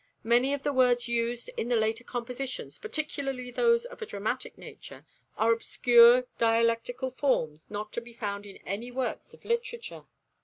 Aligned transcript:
Many 0.23 0.51
of 0.55 0.63
the 0.63 0.73
words 0.73 1.07
used 1.07 1.51
in 1.57 1.69
the 1.69 1.75
later 1.75 2.03
compositions, 2.03 2.79
particularly 2.79 3.51
those 3.51 3.85
of 3.85 4.01
a 4.01 4.05
dramatic 4.07 4.57
nature, 4.57 5.05
are 5.37 5.51
obscure 5.53 6.23
dialectal 6.39 7.11
forms 7.15 7.69
not 7.69 7.93
to 7.93 8.01
be 8.01 8.11
found 8.11 8.47
in 8.47 8.57
any 8.65 8.89
work 8.89 9.19
of 9.31 9.45
literature. 9.45 10.05